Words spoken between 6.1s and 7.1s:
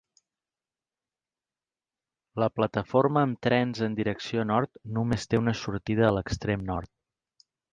l'extrem nord.